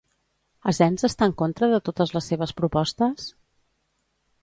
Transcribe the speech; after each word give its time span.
Asens 0.71 1.05
està 1.09 1.27
en 1.31 1.35
contra 1.43 1.71
de 1.75 1.81
totes 1.91 2.17
les 2.17 2.33
seves 2.33 2.57
propostes? 2.63 3.31